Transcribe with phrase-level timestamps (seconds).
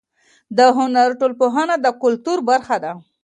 [0.57, 2.91] د هنر ټولنپوهنه د کلتور برخه ده.